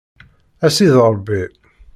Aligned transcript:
A 0.65 0.67
sidi 0.75 0.99
Ṛebbi. 1.15 1.41